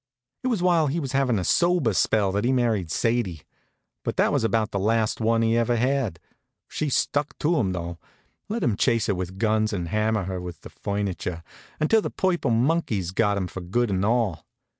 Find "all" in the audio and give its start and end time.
14.03-14.43